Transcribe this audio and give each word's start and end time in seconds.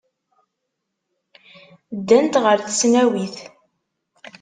Ddant 1.97 2.35
ɣer 2.43 2.57
tesnawit. 2.61 3.37